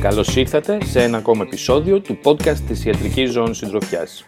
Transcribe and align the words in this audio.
Καλώς 0.00 0.36
ήρθατε 0.36 0.78
σε 0.84 1.02
ένα 1.02 1.18
ακόμα 1.18 1.42
επεισόδιο 1.46 2.00
του 2.00 2.18
podcast 2.24 2.58
της 2.68 2.84
Ιατρικής 2.84 3.30
Ζώνης 3.30 3.56
Συντροφιάς. 3.56 4.24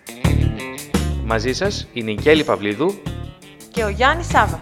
Μαζί 1.25 1.53
σας 1.53 1.89
είναι 1.93 2.11
η 2.11 2.15
Κέλλη 2.15 2.45
Παυλίδου 2.45 2.95
και 3.71 3.85
ο 3.85 3.89
Γιάννης 3.89 4.27
Σάβα. 4.27 4.61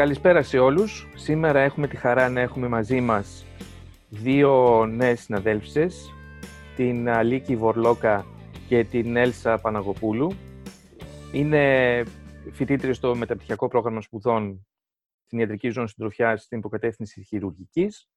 Καλησπέρα 0.00 0.42
σε 0.42 0.58
όλους. 0.58 1.06
Σήμερα 1.14 1.60
έχουμε 1.60 1.88
τη 1.88 1.96
χαρά 1.96 2.28
να 2.28 2.40
έχουμε 2.40 2.68
μαζί 2.68 3.00
μας 3.00 3.46
δύο 4.08 4.86
νέες 4.86 5.20
συναδέλφισες, 5.20 6.12
την 6.76 7.08
Αλίκη 7.08 7.56
Βορλόκα 7.56 8.26
και 8.68 8.84
την 8.84 9.16
Έλσα 9.16 9.58
Παναγοπούλου. 9.58 10.32
Είναι 11.32 12.02
φοιτήτρια 12.52 12.94
στο 12.94 13.14
μεταπτυχιακό 13.14 13.68
πρόγραμμα 13.68 14.00
σπουδών 14.00 14.66
στην 15.24 15.38
ιατρική 15.38 15.70
ζώνη 15.70 15.88
συντροφιά 15.88 16.36
στην 16.36 16.58
υποκατεύθυνση 16.58 17.22
χειρουργικής 17.22 18.08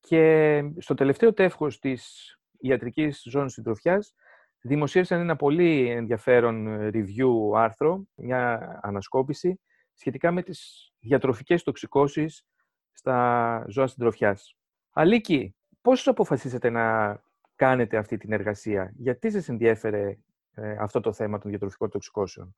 και 0.00 0.62
στο 0.78 0.94
τελευταίο 0.94 1.32
τεύχος 1.32 1.78
της 1.78 2.34
ιατρικής 2.58 3.22
ζώνης 3.24 3.52
συντροφιάς 3.52 4.14
δημοσίευσαν 4.60 5.20
ένα 5.20 5.36
πολύ 5.36 5.90
ενδιαφέρον 5.90 6.78
review 6.92 7.56
άρθρο, 7.56 8.04
μια 8.14 8.78
ανασκόπηση 8.82 9.60
σχετικά 9.94 10.32
με 10.32 10.42
τις 10.42 10.88
διατροφικές 11.04 11.62
τοξικώσεις 11.62 12.44
στα 12.92 13.64
ζώα 13.68 13.86
συντροφιάς. 13.86 14.56
Αλίκη, 14.92 15.54
πώς 15.80 16.06
αποφασίσατε 16.06 16.70
να 16.70 17.18
κάνετε 17.56 17.96
αυτή 17.96 18.16
την 18.16 18.32
εργασία, 18.32 18.92
γιατί 18.96 19.30
σας 19.30 19.48
ενδιέφερε 19.48 20.18
ε, 20.54 20.76
αυτό 20.80 21.00
το 21.00 21.12
θέμα 21.12 21.38
των 21.38 21.50
διατροφικών 21.50 21.90
τοξικώσεων; 21.90 22.56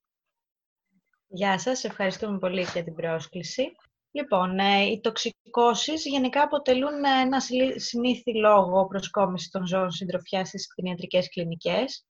Γεια 1.29 1.59
σας, 1.59 1.85
ευχαριστούμε 1.85 2.39
πολύ 2.39 2.67
για 2.73 2.85
την 2.85 2.95
πρόσκληση. 2.95 3.73
Λοιπόν, 4.11 4.59
ε, 4.59 4.83
οι 4.83 5.01
τοξικώσεις 5.01 6.05
γενικά 6.05 6.43
αποτελούν 6.43 7.05
ένα 7.05 7.41
συνήθι 7.77 8.37
λόγο 8.37 8.87
προσκόμισης 8.87 9.51
των 9.51 9.67
ζώων 9.67 9.91
συντροφιάς 9.91 10.49
στις 10.49 10.67
κτηνιατρικές 10.67 11.29
κλινικές 11.29 12.07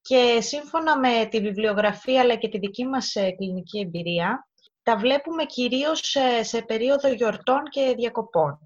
και 0.00 0.38
σύμφωνα 0.40 0.98
με 0.98 1.26
τη 1.30 1.40
βιβλιογραφία 1.40 2.20
αλλά 2.20 2.36
και 2.36 2.48
τη 2.48 2.58
δική 2.58 2.86
μας 2.86 3.14
ε, 3.14 3.30
κλινική 3.30 3.78
εμπειρία, 3.78 4.48
τα 4.82 4.96
βλέπουμε 4.96 5.44
κυρίως 5.44 6.16
σε 6.40 6.62
περίοδο 6.62 7.08
γιορτών 7.08 7.62
και 7.70 7.94
διακοπών. 7.96 8.58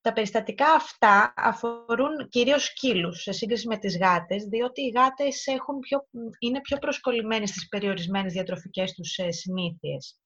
Τα 0.00 0.12
περιστατικά 0.12 0.72
αυτά 0.72 1.32
αφορούν 1.36 2.28
κυρίως 2.28 2.64
σκύλους 2.64 3.22
σε 3.22 3.32
σύγκριση 3.32 3.66
με 3.66 3.76
τις 3.76 3.98
γάτες, 3.98 4.44
διότι 4.44 4.82
οι 4.82 4.88
γάτες 4.88 5.46
έχουν 5.46 5.78
πιο, 5.78 6.06
είναι 6.38 6.60
πιο 6.60 6.78
προσκολλημένες 6.78 7.48
στις 7.48 7.68
περιορισμένες 7.68 8.32
διατροφικές 8.32 8.92
τους 8.92 9.18
ε, 9.18 9.30
συνήθειες. 9.30 10.20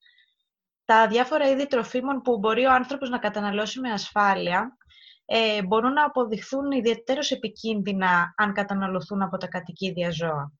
Τα 0.84 1.06
διάφορα 1.06 1.48
είδη 1.48 1.66
τροφίμων 1.66 2.20
που 2.22 2.38
μπορεί 2.38 2.64
ο 2.64 2.72
άνθρωπος 2.72 3.08
να 3.08 3.18
καταναλώσει 3.18 3.80
με 3.80 3.90
ασφάλεια 3.90 4.76
ε, 5.24 5.62
μπορούν 5.62 5.92
να 5.92 6.04
αποδειχθούν 6.04 6.70
ιδιαίτερως 6.70 7.30
επικίνδυνα 7.30 8.34
αν 8.36 8.52
καταναλωθούν 8.52 9.22
από 9.22 9.36
τα 9.36 9.46
κατοικίδια 9.46 10.10
ζώα. 10.10 10.52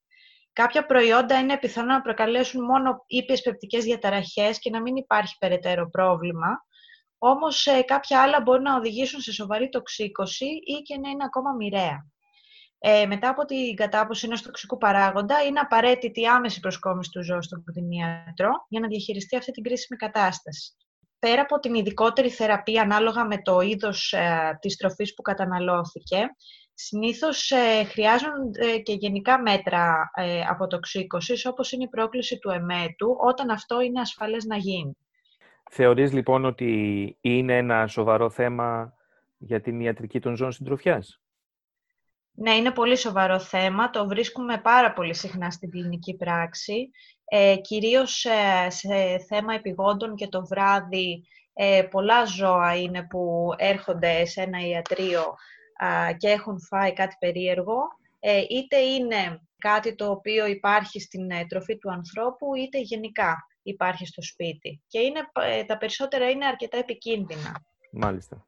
Κάποια 0.62 0.87
προϊόντα 0.87 1.39
είναι 1.39 1.59
πιθανό 1.59 1.93
να 1.93 2.03
προκαλέσουν 2.03 2.65
μόνο 2.65 3.05
ήπιες 3.07 3.43
πεπτικές 3.43 3.85
διαταραχές 3.85 4.59
και 4.59 4.71
να 4.71 4.81
μην 4.81 4.97
υπάρχει 4.97 5.37
περαιτέρω 5.39 5.91
πρόβλημα, 5.91 6.65
όμως 7.19 7.67
ε, 7.67 7.83
κάποια 7.83 8.23
άλλα 8.23 8.41
μπορούν 8.41 8.62
να 8.62 8.77
οδηγήσουν 8.77 9.21
σε 9.21 9.33
σοβαρή 9.33 9.69
τοξίκωση 9.69 10.45
ή 10.45 10.83
και 10.84 10.99
να 10.99 11.09
είναι 11.09 11.25
ακόμα 11.25 11.53
μοιραία. 11.53 12.07
Ε, 12.78 13.06
μετά 13.06 13.28
από 13.28 13.44
την 13.44 13.75
κατάποση 13.75 14.27
ενός 14.27 14.43
τοξικού 14.43 14.78
παράγοντα, 14.78 15.43
είναι 15.43 15.61
απαραίτητη 15.61 16.21
η 16.21 16.27
άμεση 16.27 16.61
προσκόμιση 16.61 17.11
του 17.11 17.23
ζώου 17.23 17.43
στον 17.43 17.65
κτηνίατρο 17.65 18.50
για 18.69 18.81
να 18.81 18.88
διαχειριστεί 18.88 19.37
αυτή 19.37 19.50
την 19.53 19.62
κρίσιμη 19.62 19.99
κατάσταση. 19.99 20.73
Πέρα 21.19 21.41
από 21.41 21.59
την 21.59 21.75
ειδικότερη 21.75 22.31
θεραπεία 22.31 22.83
ανάλογα 22.83 23.25
με 23.25 23.43
το 23.43 23.61
είδος 23.61 24.12
ε, 24.12 24.59
της 24.61 24.77
τροφής 24.77 25.15
που 25.15 25.23
καταναλώθηκε, 25.23 26.28
συνήθως 26.78 27.50
ε, 27.50 27.84
χρειάζονται 27.84 28.78
και 28.78 28.92
γενικά 28.92 29.41
μέτρα 29.41 30.10
ε, 30.14 30.41
αποτοξίκωσης, 30.41 31.47
όπως 31.47 31.72
είναι 31.72 31.82
η 31.82 31.88
πρόκληση 31.88 32.38
του 32.38 32.50
εμέτου, 32.50 33.16
όταν 33.20 33.50
αυτό 33.50 33.81
είναι 33.81 34.00
ασφαλές 34.00 34.44
να 34.44 34.56
γίνει. 34.56 34.97
Θεωρείς 35.70 36.12
λοιπόν 36.12 36.44
ότι 36.44 37.16
είναι 37.20 37.56
ένα 37.56 37.87
σοβαρό 37.87 38.31
θέμα 38.31 38.92
για 39.38 39.60
την 39.60 39.81
ιατρική 39.81 40.20
των 40.20 40.37
ζώων 40.37 40.53
συντροφιάς; 40.53 41.20
Ναι, 42.32 42.54
είναι 42.54 42.70
πολύ 42.70 42.97
σοβαρό 42.97 43.38
θέμα. 43.38 43.91
Το 43.91 44.06
βρίσκουμε 44.06 44.58
πάρα 44.58 44.93
πολύ 44.93 45.14
συχνά 45.14 45.50
στην 45.50 45.70
κλινική 45.70 46.16
πράξη. 46.16 46.91
Ε, 47.25 47.56
κυρίως 47.56 48.25
ε, 48.25 48.70
σε 48.70 49.19
θέμα 49.28 49.54
επιγόντων 49.54 50.14
και 50.14 50.28
το 50.28 50.47
βράδυ 50.47 51.25
ε, 51.53 51.82
πολλά 51.91 52.25
ζώα 52.25 52.76
είναι 52.76 53.06
που 53.06 53.48
έρχονται 53.56 54.25
σε 54.25 54.43
ένα 54.43 54.69
ιατρείο 54.69 55.34
και 56.16 56.28
έχουν 56.28 56.60
φάει 56.60 56.92
κάτι 56.92 57.16
περίεργο. 57.19 57.78
Ε, 58.20 58.41
είτε 58.48 58.76
είναι 58.76 59.41
κάτι 59.59 59.94
το 59.94 60.10
οποίο 60.10 60.47
υπάρχει 60.47 61.00
στην 61.00 61.31
ε, 61.31 61.47
τροφή 61.48 61.78
του 61.78 61.91
ανθρώπου, 61.91 62.54
είτε 62.54 62.81
γενικά 62.81 63.47
υπάρχει 63.62 64.06
στο 64.06 64.22
σπίτι. 64.22 64.82
Και 64.87 64.98
είναι, 65.00 65.20
ε, 65.59 65.64
τα 65.64 65.78
περισσότερα 65.78 66.31
είναι 66.31 66.47
αρκετά 66.47 66.78
επικίνδυνα. 66.78 67.64
Μάλιστα. 67.92 68.47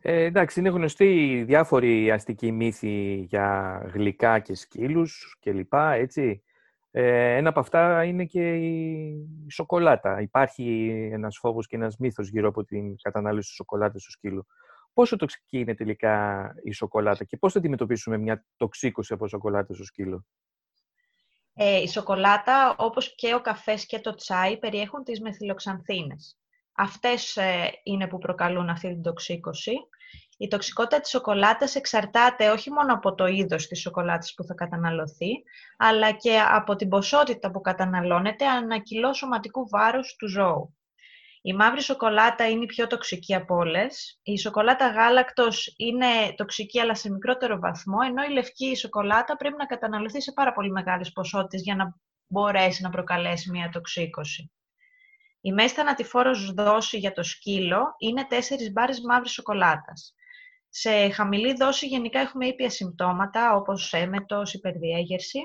Ε, 0.00 0.22
εντάξει, 0.22 0.60
είναι 0.60 0.68
γνωστοί 0.68 1.42
διάφοροι 1.46 2.10
αστικοί 2.10 2.52
μύθοι 2.52 3.14
για 3.28 3.80
γλυκά 3.92 4.38
και 4.38 4.54
σκύλους 4.54 5.36
και 5.40 5.52
λοιπά, 5.52 5.92
έτσι. 5.92 6.42
Ε, 6.90 7.36
ένα 7.36 7.48
από 7.48 7.60
αυτά 7.60 8.04
είναι 8.04 8.24
και 8.24 8.54
η 8.54 9.16
σοκολάτα. 9.50 10.20
Υπάρχει 10.20 10.88
ένας 11.12 11.38
φόβος 11.38 11.66
και 11.66 11.76
ένας 11.76 11.96
μύθος 11.96 12.28
γύρω 12.28 12.48
από 12.48 12.64
την 12.64 12.96
κατανάλωση 13.02 13.54
σοκολάτας 13.54 14.02
του 14.02 14.10
σκύλου. 14.10 14.46
Πόσο 14.98 15.16
τοξική 15.16 15.58
είναι 15.58 15.74
τελικά 15.74 16.54
η 16.62 16.72
σοκολάτα 16.72 17.24
και 17.24 17.36
πώς 17.36 17.52
θα 17.52 17.58
αντιμετωπίσουμε 17.58 18.18
μια 18.18 18.44
τοξίκωση 18.56 19.12
από 19.12 19.28
σοκολάτα 19.28 19.74
στο 19.74 19.84
σκύλο; 19.84 20.24
Ε, 21.54 21.76
η 21.82 21.88
σοκολάτα, 21.88 22.74
όπως 22.78 23.14
και 23.14 23.34
ο 23.34 23.40
καφές 23.40 23.86
και 23.86 23.98
το 23.98 24.14
τσάι, 24.14 24.58
περιέχουν 24.58 25.04
τις 25.04 25.20
μεθυλοξανθίνες. 25.20 26.38
Αυτές 26.72 27.36
ε, 27.36 27.70
είναι 27.82 28.06
που 28.06 28.18
προκαλούν 28.18 28.68
αυτή 28.68 28.88
την 28.88 29.02
τοξίκωση. 29.02 29.72
Η 30.38 30.48
τοξικότητα 30.48 31.00
της 31.00 31.10
σοκολάτας 31.10 31.74
εξαρτάται 31.74 32.50
όχι 32.50 32.70
μόνο 32.70 32.94
από 32.94 33.14
το 33.14 33.26
είδος 33.26 33.66
της 33.66 33.80
σοκολάτας 33.80 34.34
που 34.34 34.44
θα 34.44 34.54
καταναλωθεί, 34.54 35.30
αλλά 35.76 36.12
και 36.12 36.38
από 36.38 36.76
την 36.76 36.88
ποσότητα 36.88 37.50
που 37.50 37.60
καταναλώνεται 37.60 38.46
ανά 38.46 38.78
κιλό 38.78 39.14
σωματικού 39.14 39.68
βάρους 39.68 40.16
του 40.16 40.28
ζώου. 40.28 40.77
Η 41.42 41.54
μαύρη 41.54 41.82
σοκολάτα 41.82 42.48
είναι 42.48 42.62
η 42.62 42.66
πιο 42.66 42.86
τοξική 42.86 43.34
από 43.34 43.54
όλες. 43.54 44.20
Η 44.22 44.38
σοκολάτα 44.38 44.88
γάλακτος 44.88 45.74
είναι 45.76 46.06
τοξική 46.36 46.80
αλλά 46.80 46.94
σε 46.94 47.10
μικρότερο 47.10 47.58
βαθμό, 47.58 47.96
ενώ 48.06 48.22
η 48.22 48.32
λευκή 48.32 48.76
σοκολάτα 48.76 49.36
πρέπει 49.36 49.56
να 49.58 49.66
καταναλωθεί 49.66 50.20
σε 50.22 50.32
πάρα 50.32 50.52
πολύ 50.52 50.70
μεγάλες 50.70 51.12
ποσότητες 51.12 51.62
για 51.62 51.74
να 51.74 51.96
μπορέσει 52.26 52.82
να 52.82 52.90
προκαλέσει 52.90 53.50
μια 53.50 53.68
τοξίκωση. 53.68 54.52
Η 55.40 55.52
μέση 55.52 55.74
θανατηφόρος 55.74 56.52
δόση 56.52 56.98
για 56.98 57.12
το 57.12 57.22
σκύλο 57.22 57.94
είναι 57.98 58.26
4 58.30 58.34
μπάρες 58.72 59.00
μαύρης 59.00 59.32
σοκολάτας. 59.32 60.14
Σε 60.68 61.10
χαμηλή 61.10 61.54
δόση 61.54 61.86
γενικά 61.86 62.20
έχουμε 62.20 62.46
ήπια 62.46 62.70
συμπτώματα 62.70 63.54
όπως 63.54 63.92
έμετος, 63.92 64.54
υπερδιέγερση. 64.54 65.38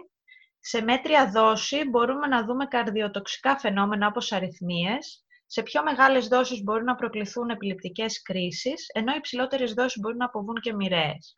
Σε 0.60 0.82
μέτρια 0.82 1.32
δόση 1.32 1.90
μπορούμε 1.90 2.28
να 2.28 2.46
δούμε 2.46 2.66
καρδιοτοξικά 2.66 3.58
φαινόμενα 3.58 4.08
όπως 4.08 4.32
αριθμίες, 4.32 5.26
σε 5.54 5.64
πιο 5.64 5.84
μεγάλες 5.84 6.28
δόσεις 6.28 6.64
μπορούν 6.64 6.84
να 6.84 6.96
προκληθούν 6.96 7.50
επιληπτικές 7.50 8.22
κρίσεις, 8.22 8.90
ενώ 8.94 9.12
οι 9.14 9.16
υψηλότερες 9.18 9.74
δόσεις 9.74 10.00
μπορούν 10.02 10.18
να 10.18 10.26
αποβούν 10.26 10.56
και 10.62 10.74
μοιραίες. 10.74 11.34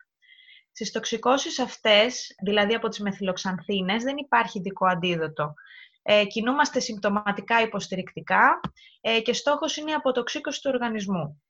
Στις 0.72 0.90
τοξικώσεις 0.90 1.58
αυτές, 1.58 2.34
δηλαδή 2.42 2.74
από 2.74 2.88
τις 2.88 3.00
μεθυλοξανθίνες, 3.00 4.02
δεν 4.02 4.16
υπάρχει 4.16 4.58
ειδικό 4.58 4.86
αντίδοτο. 4.86 5.54
Ε, 6.02 6.24
κινούμαστε 6.24 6.80
συμπτωματικά 6.80 7.62
υποστηρικτικά 7.62 8.60
ε, 9.00 9.20
και 9.20 9.32
στόχος 9.32 9.76
είναι 9.76 9.90
η 9.90 9.94
αποτοξίκωση 9.94 10.62
του 10.62 10.70
οργανισμού. 10.74 11.42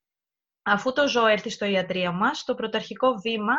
Αφού 0.62 0.92
το 0.92 1.08
ζώο 1.08 1.26
έρθει 1.26 1.50
στο 1.50 1.64
ιατρείο 1.64 2.12
μας, 2.12 2.44
το 2.44 2.54
πρωταρχικό 2.54 3.14
βήμα, 3.14 3.54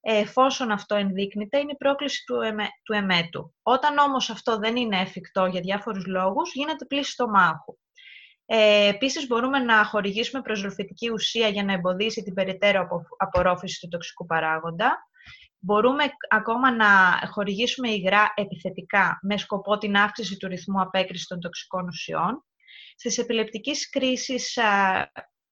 ε, 0.00 0.18
εφόσον 0.18 0.70
αυτό 0.70 0.94
ενδείκνυται, 0.94 1.58
είναι 1.58 1.72
η 1.72 1.76
πρόκληση 1.76 2.24
του, 2.26 2.40
εμέ, 2.40 2.68
του 2.82 2.92
εμέτου. 2.92 3.54
Όταν 3.62 3.98
όμως 3.98 4.30
αυτό 4.30 4.58
δεν 4.58 4.76
είναι 4.76 5.00
εφικτό 5.00 5.46
για 5.46 5.60
διάφορους 5.60 6.06
λόγους, 6.06 6.52
γίνεται 6.54 6.84
πλήση 6.84 7.10
στομάχου. 7.10 7.76
Ε, 8.50 8.88
επίσης, 8.88 9.26
μπορούμε 9.26 9.58
να 9.58 9.84
χορηγήσουμε 9.84 10.42
προσλοφητική 10.42 11.10
ουσία 11.10 11.48
για 11.48 11.64
να 11.64 11.72
εμποδίσει 11.72 12.22
την 12.22 12.34
περαιτέρω 12.34 12.88
απορρόφηση 13.16 13.80
του 13.80 13.88
τοξικού 13.88 14.26
παράγοντα. 14.26 15.08
Μπορούμε 15.58 16.04
ακόμα 16.28 16.74
να 16.74 16.86
χορηγήσουμε 17.30 17.90
υγρά 17.90 18.32
επιθετικά 18.36 19.18
με 19.22 19.36
σκοπό 19.36 19.78
την 19.78 19.96
αύξηση 19.96 20.36
του 20.36 20.48
ρυθμού 20.48 20.80
απέκρισης 20.80 21.26
των 21.26 21.40
τοξικών 21.40 21.86
ουσιών. 21.86 22.44
Στις 22.96 23.18
επιλεπτικές 23.18 23.88
κρίσεις 23.88 24.58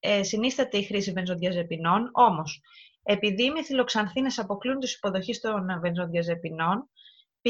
ε, 0.01 0.23
συνίσταται 0.23 0.79
η 0.79 0.83
χρήση 0.83 1.13
βενζοδιαζεπινών, 1.13 2.11
όμως 2.13 2.61
επειδή 3.03 3.45
οι 3.45 3.51
μυθυλοξανθίνες 3.51 4.39
αποκλούν 4.39 4.79
τις 4.79 4.95
υποδοχή 4.95 5.41
των 5.41 5.81
βενζοδιαζεπινών, 5.81 6.91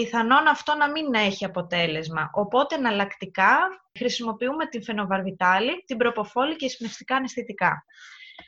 πιθανόν 0.00 0.46
αυτό 0.46 0.74
να 0.74 0.90
μην 0.90 1.14
έχει 1.14 1.44
αποτέλεσμα. 1.44 2.30
Οπότε, 2.32 2.74
εναλλακτικά, 2.74 3.58
χρησιμοποιούμε 3.98 4.66
την 4.66 4.82
φαινοβαρβιτάλη, 4.82 5.84
την 5.86 5.96
προποφόλη 5.96 6.56
και 6.56 6.64
εισπνευστικά 6.64 7.16
αναισθητικά. 7.16 7.84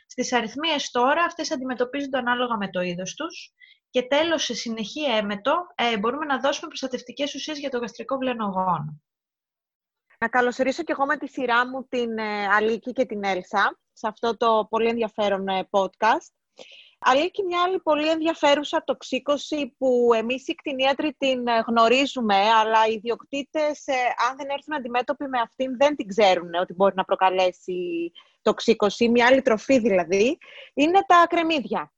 Στις 0.06 0.32
αριθμίες 0.32 0.90
τώρα, 0.90 1.24
αυτές 1.24 1.52
αντιμετωπίζονται 1.52 2.18
ανάλογα 2.18 2.56
με 2.56 2.70
το 2.70 2.80
είδος 2.80 3.14
τους. 3.14 3.52
Και 3.90 4.02
τέλος, 4.02 4.44
σε 4.44 4.54
συνεχή 4.54 5.04
έμετο, 5.04 5.66
ε, 5.74 5.98
μπορούμε 5.98 6.24
να 6.24 6.38
δώσουμε 6.38 6.68
προστατευτικές 6.68 7.34
ουσίες 7.34 7.58
για 7.58 7.70
το 7.70 7.78
γαστρικό 7.78 8.16
βλενογόνο. 8.16 9.02
Να 10.18 10.28
καλωσορίσω 10.28 10.82
και 10.82 10.92
εγώ 10.92 11.06
με 11.06 11.16
τη 11.16 11.28
σειρά 11.28 11.68
μου 11.68 11.86
την 11.88 12.18
ε, 12.18 12.46
Αλίκη 12.46 12.92
και 12.92 13.04
την 13.04 13.24
Έλσα 13.24 13.78
σε 13.92 14.08
αυτό 14.08 14.36
το 14.36 14.66
πολύ 14.70 14.88
ενδιαφέρον 14.88 15.48
ε, 15.48 15.68
podcast. 16.98 17.18
Αλίκη, 17.18 17.42
μια 17.42 17.62
άλλη 17.62 17.80
πολύ 17.80 18.10
ενδιαφέρουσα 18.10 18.84
τοξίκωση 18.84 19.74
που 19.78 20.10
εμείς 20.14 20.48
οι 20.48 20.54
κτηνίατροι 20.54 21.14
την 21.18 21.46
ε, 21.46 21.62
γνωρίζουμε, 21.66 22.34
αλλά 22.34 22.86
οι 22.86 22.92
ιδιοκτήτες, 22.92 23.84
αν 24.28 24.36
δεν 24.36 24.48
έρθουν 24.48 24.74
αντιμέτωποι 24.74 25.28
με 25.28 25.40
αυτήν, 25.40 25.76
δεν 25.76 25.96
την 25.96 26.06
ξέρουν 26.06 26.54
ότι 26.54 26.74
μπορεί 26.74 26.94
να 26.94 27.04
προκαλέσει 27.04 28.12
τοξίκωση, 28.42 29.08
μια 29.08 29.26
άλλη 29.26 29.42
τροφή 29.42 29.78
δηλαδή, 29.78 30.38
είναι 30.74 31.00
τα 31.06 31.26
κρεμμύδια. 31.28 31.92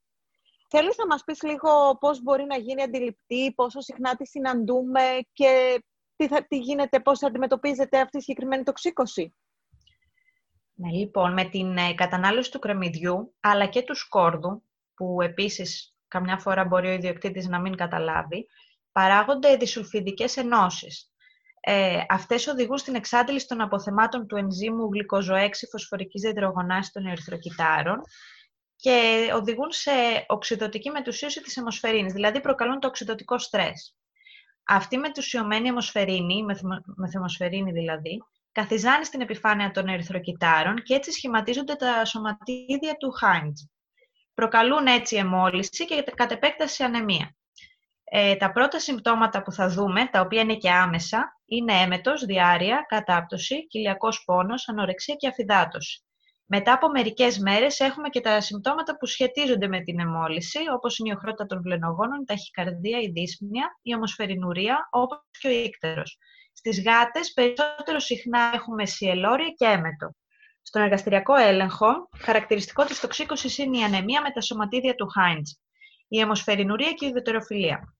Θέλεις 0.69 0.97
να 0.97 1.05
μας 1.05 1.23
πεις 1.23 1.43
λίγο 1.43 1.97
πώς 1.99 2.21
μπορεί 2.21 2.43
να 2.43 2.57
γίνει 2.57 2.81
αντιληπτή, 2.81 3.53
πόσο 3.55 3.81
συχνά 3.81 4.15
τη 4.15 4.27
συναντούμε 4.27 5.01
και 5.33 5.83
τι, 6.15 6.27
θα, 6.27 6.45
τι 6.47 6.57
γίνεται, 6.57 6.99
πώς 6.99 7.23
αντιμετωπίζεται 7.23 7.99
αυτή 7.99 8.17
η 8.17 8.21
συγκεκριμένη 8.21 8.63
τοξίκωση; 8.63 9.35
Ναι, 10.73 10.89
λοιπόν, 10.89 11.33
με 11.33 11.43
την 11.43 11.77
ε, 11.77 11.93
κατανάλωση 11.93 12.51
του 12.51 12.59
κρεμμυδιού, 12.59 13.35
αλλά 13.39 13.65
και 13.65 13.81
του 13.81 13.95
σκόρδου, 13.95 14.63
που 15.01 15.21
επίσης 15.21 15.95
καμιά 16.07 16.37
φορά 16.37 16.65
μπορεί 16.65 16.87
ο 16.87 16.91
ιδιοκτήτης 16.91 17.47
να 17.47 17.59
μην 17.59 17.75
καταλάβει, 17.75 18.47
παράγονται 18.91 19.55
δισουλφιδικές 19.55 20.37
ενώσεις. 20.37 21.11
Ε, 21.59 21.97
αυτές 22.09 22.47
οδηγούν 22.47 22.77
στην 22.77 22.95
εξάντληση 22.95 23.47
των 23.47 23.61
αποθεμάτων 23.61 24.27
του 24.27 24.35
ενζήμου 24.35 24.89
γλυκοζωέξι 24.91 25.67
φωσφορικής 25.67 26.21
δεντρογονάσης 26.21 26.91
των 26.91 27.05
ερυθροκυτάρων 27.05 28.01
και 28.75 29.29
οδηγούν 29.35 29.71
σε 29.71 29.91
οξυδοτική 30.27 30.89
μετουσίωση 30.89 31.41
της 31.41 31.57
αιμοσφαιρίνης, 31.57 32.13
δηλαδή 32.13 32.41
προκαλούν 32.41 32.79
το 32.79 32.87
οξυδοτικό 32.87 33.37
στρες. 33.37 33.95
Αυτή 34.67 34.95
η 34.95 34.99
μετουσιωμένη 34.99 35.67
αιμοσφαιρίνη, 35.67 36.45
μεθεμοσφαιρίνη 36.95 37.71
δηλαδή, 37.71 38.23
καθιζάνει 38.51 39.05
στην 39.05 39.21
επιφάνεια 39.21 39.71
των 39.71 39.87
ερυθροκυτάρων 39.87 40.75
και 40.75 40.93
έτσι 40.93 41.11
σχηματίζονται 41.11 41.75
τα 41.75 42.05
σωματίδια 42.05 42.95
του 42.99 43.11
Χάιντ. 43.11 43.57
Προκαλούν 44.33 44.85
έτσι 44.85 45.15
αιμόλυση 45.15 45.85
και 45.85 46.03
κατ' 46.15 46.31
επέκταση 46.31 46.83
ανεμία. 46.83 47.35
Ε, 48.03 48.35
τα 48.35 48.51
πρώτα 48.51 48.79
συμπτώματα 48.79 49.41
που 49.41 49.51
θα 49.51 49.69
δούμε, 49.69 50.05
τα 50.05 50.21
οποία 50.21 50.41
είναι 50.41 50.55
και 50.55 50.71
άμεσα, 50.71 51.39
είναι 51.45 51.73
έμετος, 51.73 52.25
διάρρεια, 52.25 52.85
κατάπτωση, 52.87 53.67
κοιλιακός 53.67 54.23
πόνος, 54.25 54.67
ανορεξία 54.67 55.15
και 55.15 55.27
αφυδάτωση. 55.27 56.03
Μετά 56.45 56.73
από 56.73 56.89
μερικές 56.89 57.37
μέρες 57.37 57.79
έχουμε 57.79 58.09
και 58.09 58.21
τα 58.21 58.41
συμπτώματα 58.41 58.97
που 58.97 59.05
σχετίζονται 59.05 59.67
με 59.67 59.81
την 59.81 59.99
εμόλυση, 59.99 60.59
όπως 60.73 60.97
είναι 60.97 61.09
η 61.09 61.13
οχρότητα 61.15 61.45
των 61.45 61.61
βλενογόνων, 61.61 62.21
η 62.21 62.25
ταχυκαρδία, 62.25 62.99
η 62.99 63.11
δύσπνοια, 63.11 63.79
η 63.81 63.95
ομοσφαιρινουρία, 63.95 64.87
όπως 64.91 65.21
και 65.39 65.47
ο 65.47 65.51
ίκτερος. 65.51 66.17
Στις 66.53 66.83
γάτες 66.83 67.33
περισσότερο 67.33 67.99
συχνά 67.99 68.51
έχουμε 68.53 68.85
σιελόρια 68.85 69.49
και 69.49 69.65
έμετο. 69.65 70.15
Στον 70.61 70.81
εργαστηριακό 70.81 71.35
έλεγχο, 71.35 72.09
χαρακτηριστικό 72.17 72.85
της 72.85 72.99
τοξίκωσης 72.99 73.57
είναι 73.57 73.77
η 73.77 73.83
ανεμία 73.83 74.21
με 74.21 74.31
τα 74.31 74.41
σωματίδια 74.41 74.95
του 74.95 75.07
Χάιντς, 75.07 75.61
η 76.07 76.19
αιμοσφαιρινουρία 76.19 76.91
και 76.91 77.05
η 77.05 77.09
ουδετεροφιλία. 77.09 77.95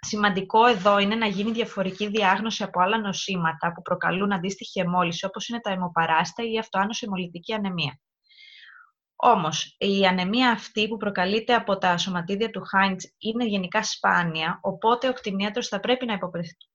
Σημαντικό 0.00 0.66
εδώ 0.66 0.98
είναι 0.98 1.14
να 1.14 1.26
γίνει 1.26 1.50
διαφορική 1.50 2.08
διάγνωση 2.08 2.62
από 2.62 2.80
άλλα 2.80 2.98
νοσήματα 2.98 3.72
που 3.72 3.82
προκαλούν 3.82 4.32
αντίστοιχη 4.32 4.80
αιμόλυση, 4.80 5.24
όπως 5.24 5.48
είναι 5.48 5.60
τα 5.60 5.70
αιμοπαράστα 5.70 6.42
ή 6.42 6.52
η 6.52 6.58
αυτοάνωση 6.58 7.04
αιμολυτική 7.06 7.52
ανεμία. 7.52 8.00
Όμως, 9.20 9.76
η 9.78 10.06
ανεμία 10.06 10.50
αυτή 10.50 10.88
που 10.88 10.96
προκαλείται 10.96 11.54
από 11.54 11.78
τα 11.78 11.98
σωματίδια 11.98 12.50
του 12.50 12.62
Χάιντς 12.64 13.14
είναι 13.18 13.44
γενικά 13.44 13.82
σπάνια, 13.82 14.58
οπότε 14.62 15.08
ο 15.08 15.12
κτηνίατρος 15.12 15.68
θα 15.68 15.80
πρέπει 15.80 16.06
να 16.06 16.18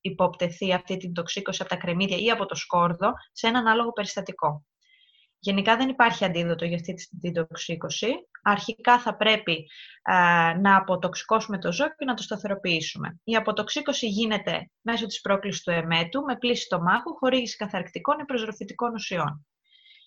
υποπτεθεί 0.01 0.73
αυτή 0.73 0.97
την 0.97 1.13
τοξίκωση 1.13 1.61
από 1.61 1.71
τα 1.71 1.77
κρεμμύδια 1.77 2.17
ή 2.17 2.31
από 2.31 2.45
το 2.45 2.55
σκόρδο 2.55 3.11
σε 3.31 3.47
έναν 3.47 3.67
άλογο 3.67 3.91
περιστατικό. 3.91 4.65
Γενικά 5.43 5.77
δεν 5.77 5.89
υπάρχει 5.89 6.25
αντίδοτο 6.25 6.65
για 6.65 6.75
αυτή 6.75 6.95
την 7.21 7.33
τοξίκωση. 7.33 8.07
Αρχικά 8.43 8.99
θα 8.99 9.15
πρέπει 9.15 9.69
να 10.61 10.75
αποτοξικώσουμε 10.75 11.59
το 11.59 11.71
ζώο 11.71 11.87
και 11.87 12.05
να 12.05 12.13
το 12.13 12.23
σταθεροποιήσουμε. 12.23 13.19
Η 13.23 13.35
αποτοξίκωση 13.35 14.07
γίνεται 14.07 14.69
μέσω 14.81 15.05
της 15.05 15.21
πρόκλησης 15.21 15.63
του 15.63 15.71
εμέτου, 15.71 16.21
με 16.21 16.37
πλήση 16.37 16.63
στομάχου, 16.63 17.15
χορήγηση 17.15 17.55
καθαρκτικών 17.55 18.19
ή 18.19 18.25
προσροφητικών 18.25 18.93
ουσιών. 18.93 19.45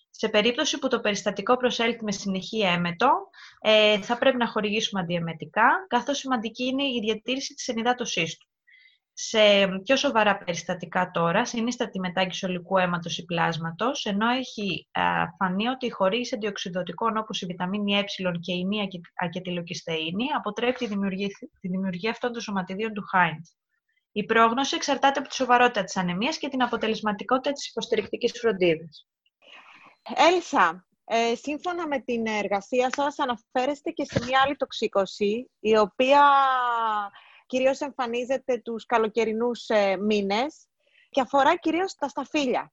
Σε 0.09 0.29
περίπτωση 0.29 0.79
που 0.79 0.87
το 0.87 0.99
περιστατικό 0.99 1.57
προσέλθει 1.57 2.03
με 2.03 2.11
συνεχή 2.11 2.59
έμετο, 2.59 3.09
ε, 3.61 4.01
θα 4.01 4.17
πρέπει 4.17 4.37
να 4.37 4.47
χορηγήσουμε 4.47 5.01
αντιεμετικά, 5.01 5.85
καθώς 5.87 6.17
σημαντική 6.17 6.63
είναι 6.63 6.83
η 6.83 6.99
διατήρηση 7.03 7.53
της 7.53 7.67
ενυδάτωσής 7.67 8.37
του. 8.37 8.47
Σε 9.19 9.67
πιο 9.83 9.95
σοβαρά 9.95 10.37
περιστατικά 10.37 11.11
τώρα, 11.11 11.45
συνίσταται 11.45 11.99
μετάγγιση 11.99 12.45
ολικού 12.45 12.77
αίματος 12.77 13.17
ή 13.17 13.25
πλάσματος, 13.25 14.05
ενώ 14.05 14.29
έχει 14.29 14.87
φανεί 15.37 15.67
ότι 15.67 15.85
η 15.85 15.89
χορήγηση 15.89 16.35
αντιοξυδοτικών 16.35 17.17
όπως 17.17 17.41
η 17.41 17.45
βιταμίνη 17.45 17.97
Ε 17.97 18.03
και 18.39 18.53
η 18.53 18.65
μία 18.65 18.87
ακετιλοκυστεΐνη 19.15 20.25
αποτρέπει 20.35 20.77
τη 20.77 20.87
δημιουργία, 20.87 21.27
τη 21.61 21.67
δημιουργία 21.67 22.09
αυτών 22.09 22.31
των 22.31 22.41
σωματιδίων 22.41 22.93
του 22.93 23.03
Χάιντ. 23.03 23.45
Η 24.11 24.25
πρόγνωση 24.25 24.75
εξαρτάται 24.75 25.19
από 25.19 25.27
τη 25.27 25.35
σοβαρότητα 25.35 25.83
της 25.83 25.97
ανεμίας 25.97 26.37
και 26.37 26.47
την 26.47 26.63
αποτελεσματικότητα 26.63 27.51
της 27.51 27.69
υποστηρικτικής 27.69 28.39
φροντίδας. 28.39 29.07
Έλσα, 30.15 30.87
ε, 31.05 31.35
σύμφωνα 31.35 31.87
με 31.87 31.99
την 31.99 32.27
εργασία 32.27 32.89
σας 32.95 33.19
αναφέρεστε 33.19 33.91
και 33.91 34.05
σε 34.05 34.23
μια 34.25 34.41
άλλη 34.45 34.55
τοξίκωση, 34.55 35.51
η 35.59 35.77
οποία 35.77 36.21
κυρίως 37.47 37.79
εμφανίζεται 37.79 38.57
τους 38.57 38.85
καλοκαιρινούς 38.85 39.67
ε, 39.67 39.97
μήνες 39.97 40.67
και 41.09 41.21
αφορά 41.21 41.55
κυρίως 41.55 41.95
τα 41.95 42.07
σταφύλια. 42.07 42.71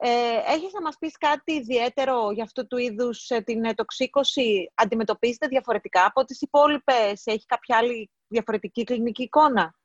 Ε, 0.00 0.36
έχεις 0.46 0.72
να 0.72 0.80
μας 0.80 0.96
πεις 0.98 1.16
κάτι 1.16 1.52
ιδιαίτερο 1.52 2.30
για 2.30 2.44
αυτού 2.44 2.66
του 2.66 2.76
είδους 2.76 3.28
ε, 3.28 3.40
την 3.40 3.74
τοξίκωση; 3.74 4.72
Αντιμετωπίζετε 4.74 5.46
διαφορετικά 5.46 6.04
από 6.04 6.24
τις 6.24 6.40
υπόλοιπες, 6.40 7.22
έχει 7.24 7.44
κάποια 7.46 7.76
άλλη 7.76 8.10
διαφορετική 8.28 8.84
κλινική 8.84 9.22
εικόνα; 9.22 9.78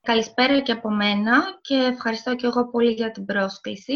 Καλησπέρα 0.00 0.60
και 0.60 0.72
από 0.72 0.90
μένα 0.90 1.58
και 1.60 1.74
ευχαριστώ 1.74 2.34
και 2.34 2.46
εγώ 2.46 2.70
πολύ 2.70 2.92
για 2.92 3.10
την 3.10 3.24
πρόσκληση. 3.24 3.94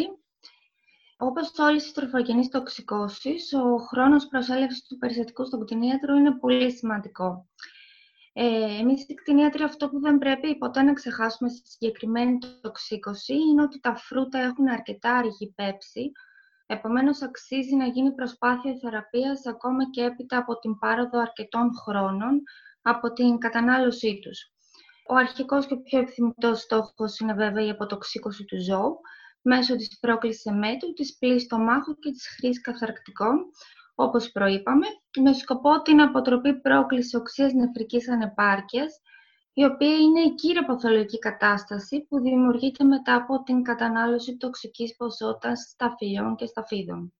Όπως 1.16 1.52
όλες 1.58 1.86
οι 1.86 1.92
τροφογενείς 1.92 2.48
τοξικώσεις, 2.48 3.52
ο 3.52 3.76
χρόνος 3.76 4.26
προσέλευσης 4.26 4.86
του 4.86 4.98
περιστατικού 4.98 5.44
στον 5.44 5.64
κτηνίατρο 5.64 6.14
είναι 6.16 6.38
πολύ 6.38 6.72
σημαντικό. 6.72 7.48
Ε, 8.42 8.78
εμείς 8.80 9.04
οι 9.08 9.14
κτηνίατροι 9.14 9.62
αυτό 9.62 9.88
που 9.88 10.00
δεν 10.00 10.18
πρέπει 10.18 10.56
ποτέ 10.58 10.82
να 10.82 10.92
ξεχάσουμε 10.92 11.48
στη 11.50 11.70
συγκεκριμένη 11.70 12.38
τοξίκωση 12.60 13.34
είναι 13.34 13.62
ότι 13.62 13.80
τα 13.80 13.96
φρούτα 13.96 14.38
έχουν 14.38 14.68
αρκετά 14.68 15.16
αργή 15.16 15.52
πέψη, 15.54 16.12
επομένως 16.66 17.22
αξίζει 17.22 17.76
να 17.76 17.86
γίνει 17.86 18.14
προσπάθεια 18.14 18.78
θεραπείας 18.80 19.46
ακόμα 19.46 19.90
και 19.90 20.02
έπειτα 20.02 20.36
από 20.36 20.58
την 20.58 20.78
πάροδο 20.78 21.20
αρκετών 21.20 21.70
χρόνων 21.82 22.42
από 22.82 23.12
την 23.12 23.38
κατανάλωσή 23.38 24.18
τους. 24.22 24.52
Ο 25.08 25.14
αρχικός 25.14 25.66
και 25.66 25.76
πιο 25.76 25.98
επιθυμητός 25.98 26.60
στόχος 26.60 27.18
είναι 27.18 27.34
βέβαια 27.34 27.64
η 27.64 27.70
αποτοξίκωση 27.70 28.44
του 28.44 28.62
ζώου, 28.62 29.00
μέσω 29.42 29.76
της 29.76 29.98
πρόκλησης 30.00 30.44
εμέτου, 30.44 30.92
της 30.92 31.16
πλήσης 31.18 31.42
στομάχου 31.42 31.98
και 31.98 32.10
της 32.10 32.28
χρήσης 32.36 32.60
καθαρακτικών, 32.60 33.44
όπως 34.02 34.30
προείπαμε, 34.30 34.86
με 35.20 35.32
σκοπό 35.32 35.82
την 35.82 36.00
αποτροπή 36.00 36.60
πρόκλησης 36.60 37.14
οξείας 37.14 37.52
νεφρικής 37.52 38.10
ανεπάρκειας, 38.10 39.00
η 39.52 39.64
οποία 39.64 39.96
είναι 39.96 40.20
η 40.20 40.34
κύρια 40.34 40.64
παθολογική 40.64 41.18
κατάσταση 41.18 42.06
που 42.08 42.20
δημιουργείται 42.20 42.84
μετά 42.84 43.14
από 43.14 43.42
την 43.42 43.62
κατανάλωση 43.62 44.36
τοξικής 44.36 44.96
ποσότητας 44.96 45.60
σταφυλιών 45.60 46.36
και 46.36 46.46
σταφίδων. 46.46 47.14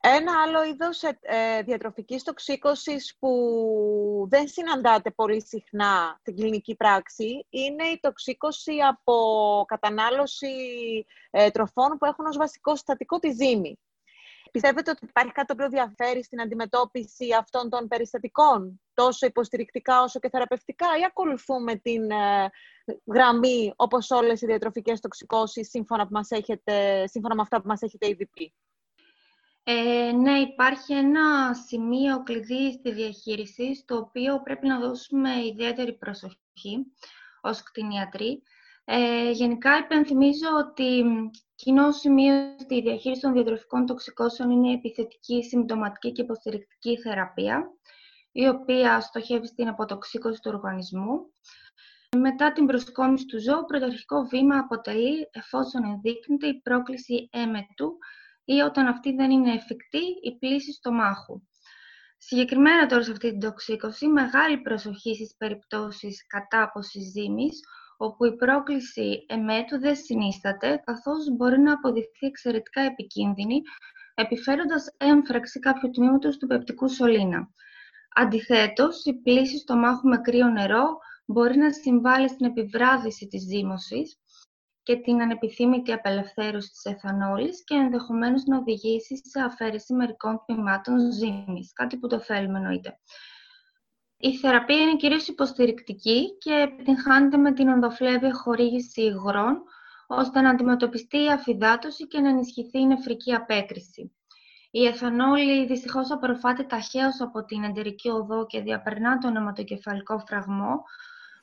Ένα 0.00 0.32
άλλο 0.42 0.64
είδος 0.64 1.02
ε, 1.02 1.18
ε, 1.20 1.62
διατροφικής 1.62 2.22
τοξίκωσης 2.22 3.16
που 3.18 3.30
δεν 4.30 4.48
συναντάται 4.48 5.10
πολύ 5.10 5.46
συχνά 5.46 6.16
στην 6.20 6.36
κλινική 6.36 6.76
πράξη 6.76 7.46
είναι 7.48 7.84
η 7.84 7.98
τοξίκωση 8.00 8.72
από 8.88 9.14
κατανάλωση 9.66 10.48
ε, 11.30 11.50
τροφών 11.50 11.98
που 11.98 12.06
έχουν 12.06 12.26
ως 12.26 12.36
βασικό 12.36 12.72
συστατικό 12.72 13.18
τη 13.18 13.30
ζύμη. 13.30 13.78
Πιστεύετε 14.50 14.90
ότι 14.90 15.04
υπάρχει 15.04 15.32
κάτι 15.32 15.46
το 15.46 15.52
οποίο 15.52 15.68
διαφέρει 15.68 16.24
στην 16.24 16.40
αντιμετώπιση 16.40 17.28
αυτών 17.38 17.68
των 17.70 17.88
περιστατικών, 17.88 18.80
τόσο 18.94 19.26
υποστηρικτικά 19.26 20.02
όσο 20.02 20.18
και 20.18 20.28
θεραπευτικά, 20.28 20.86
ή 21.00 21.04
ακολουθούμε 21.04 21.76
την 21.76 22.10
ε, 22.10 22.50
γραμμή 23.06 23.72
όπως 23.76 24.10
όλες 24.10 24.40
οι 24.40 24.46
διατροφικές 24.46 25.00
τοξικώσεις 25.00 25.68
σύμφωνα, 25.68 26.08
σύμφωνα 27.04 27.34
με 27.34 27.42
αυτά 27.42 27.60
που 27.60 27.68
μας 27.68 27.82
έχετε 27.82 28.08
ήδη 28.08 28.26
πει; 28.26 28.54
Ε, 29.62 30.12
ναι, 30.12 30.38
υπάρχει 30.38 30.92
ένα 30.92 31.54
σημείο 31.54 32.22
κλειδί 32.22 32.72
στη 32.72 32.92
διαχείριση, 32.92 33.74
στο 33.74 33.96
οποίο 33.96 34.42
πρέπει 34.42 34.66
να 34.66 34.78
δώσουμε 34.78 35.44
ιδιαίτερη 35.44 35.92
προσοχή 35.92 36.86
ως 37.40 37.62
κτηνιατροί. 37.62 38.42
Ε, 38.90 39.30
γενικά, 39.30 39.78
υπενθυμίζω 39.78 40.48
ότι 40.58 41.04
κοινό 41.54 41.92
σημείο 41.92 42.56
στη 42.58 42.80
διαχείριση 42.80 43.20
των 43.20 43.32
διατροφικών 43.32 43.86
τοξικώσεων 43.86 44.50
είναι 44.50 44.70
η 44.70 44.72
επιθετική, 44.72 45.42
συμπτωματική 45.42 46.12
και 46.12 46.22
υποστηρικτική 46.22 47.00
θεραπεία, 47.00 47.70
η 48.32 48.46
οποία 48.46 49.00
στοχεύει 49.00 49.46
στην 49.46 49.68
αποτοξίκωση 49.68 50.40
του 50.40 50.50
οργανισμού. 50.54 51.32
Μετά 52.16 52.52
την 52.52 52.66
προσκόμιση 52.66 53.26
του 53.26 53.40
ζώου, 53.40 53.64
πρωταρχικό 53.64 54.22
βήμα 54.22 54.58
αποτελεί, 54.58 55.28
εφόσον 55.32 55.84
ενδείκνεται, 55.84 56.46
η 56.46 56.60
πρόκληση 56.60 57.28
έμετου 57.32 57.98
ή 58.44 58.60
όταν 58.60 58.86
αυτή 58.86 59.12
δεν 59.12 59.30
είναι 59.30 59.52
εφικτή, 59.52 60.04
η 60.22 60.38
πλήση 60.38 60.72
στο 60.72 60.92
μάχου. 60.92 61.42
Συγκεκριμένα 62.18 62.86
τώρα 62.86 63.02
σε 63.02 63.10
αυτή 63.10 63.30
την 63.30 63.40
τοξίκωση, 63.40 64.06
μεγάλη 64.06 64.60
προσοχή 64.60 65.14
στις 65.14 65.34
περιπτώσεις 65.36 66.26
κατάποσης 66.26 67.10
ζύμης, 67.10 67.60
όπου 68.00 68.24
η 68.24 68.36
πρόκληση 68.36 69.24
εμέτου 69.28 69.78
δεν 69.78 69.96
συνίσταται, 69.96 70.82
καθώς 70.84 71.30
μπορεί 71.36 71.58
να 71.58 71.72
αποδειχθεί 71.72 72.26
εξαιρετικά 72.26 72.80
επικίνδυνη, 72.80 73.62
επιφέροντας 74.14 74.94
έμφραξη 74.96 75.58
κάποιου 75.58 75.90
τμήματος 75.90 76.36
του 76.36 76.46
πεπτικού 76.46 76.88
σωλήνα. 76.88 77.50
Αντιθέτως, 78.14 79.04
η 79.04 79.14
πλήση 79.14 79.58
στο 79.58 79.76
μάχο 79.76 80.08
με 80.08 80.18
κρύο 80.18 80.48
νερό 80.48 80.98
μπορεί 81.26 81.56
να 81.56 81.72
συμβάλλει 81.72 82.28
στην 82.28 82.46
επιβράδυση 82.46 83.26
της 83.26 83.42
ζύμωσης 83.42 84.18
και 84.82 84.96
την 84.96 85.22
ανεπιθύμητη 85.22 85.92
απελευθέρωση 85.92 86.70
της 86.70 86.84
εθανόλης 86.84 87.64
και 87.64 87.74
ενδεχομένως 87.74 88.44
να 88.44 88.58
οδηγήσει 88.58 89.16
σε 89.16 89.40
αφαίρεση 89.40 89.94
μερικών 89.94 90.42
τμήματων 90.46 91.12
ζύμης, 91.12 91.72
κάτι 91.72 91.96
που 91.96 92.06
το 92.06 92.20
θέλουμε 92.20 92.58
εννοείται. 92.58 92.98
Η 94.20 94.36
θεραπεία 94.36 94.76
είναι 94.76 94.96
κυρίως 94.96 95.28
υποστηρικτική 95.28 96.36
και 96.38 96.52
επιτυγχάνεται 96.52 97.36
με 97.36 97.52
την 97.52 97.68
ονδοφλέβεια 97.68 98.34
χορήγηση 98.34 99.02
υγρών, 99.02 99.62
ώστε 100.06 100.40
να 100.40 100.50
αντιμετωπιστεί 100.50 101.22
η 101.22 101.30
αφυδάτωση 101.30 102.06
και 102.06 102.20
να 102.20 102.28
ενισχυθεί 102.28 102.78
η 102.78 102.86
νεφρική 102.86 103.34
απέκριση. 103.34 104.12
Η 104.70 104.86
εθανόλη 104.86 105.66
δυστυχώς 105.66 106.10
απορροφάται 106.10 106.62
ταχαίως 106.62 107.20
από 107.20 107.44
την 107.44 107.64
εντερική 107.64 108.08
οδό 108.08 108.46
και 108.46 108.60
διαπερνά 108.60 109.18
τον 109.18 109.36
αιματοκεφαλικό 109.36 110.18
φραγμό, 110.18 110.82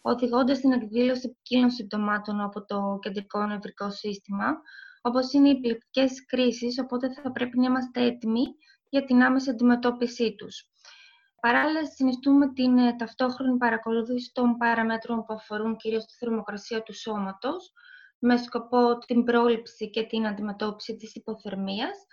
οδηγώντας 0.01 0.57
στην 0.57 0.71
εκδήλωση 0.71 1.29
ποικίλων 1.29 1.69
συμπτωμάτων 1.69 2.41
από 2.41 2.65
το 2.65 2.99
κεντρικό 3.01 3.45
νευρικό 3.45 3.91
σύστημα, 3.91 4.61
όπως 5.01 5.33
είναι 5.33 5.47
οι 5.47 5.51
επιλεκτικέ 5.51 6.05
κρίσεις, 6.27 6.79
οπότε 6.79 7.13
θα 7.13 7.31
πρέπει 7.31 7.57
να 7.59 7.65
είμαστε 7.65 8.05
έτοιμοι 8.05 8.43
για 8.89 9.05
την 9.05 9.23
άμεση 9.23 9.49
αντιμετώπιση 9.49 10.35
τους. 10.35 10.69
Παράλληλα, 11.45 11.85
συνιστούμε 11.85 12.53
την 12.53 12.77
ε, 12.77 12.95
ταυτόχρονη 12.95 13.57
παρακολούθηση 13.57 14.31
των 14.33 14.57
παραμέτρων 14.57 15.25
που 15.25 15.33
αφορούν 15.33 15.75
κυρίως 15.75 16.05
τη 16.05 16.13
θερμοκρασία 16.17 16.83
του 16.83 16.93
σώματος, 16.93 17.71
με 18.19 18.37
σκοπό 18.37 18.97
την 18.97 19.23
πρόληψη 19.23 19.89
και 19.89 20.03
την 20.03 20.27
αντιμετώπιση 20.27 20.95
της 20.95 21.15
υποθερμίας 21.15 22.05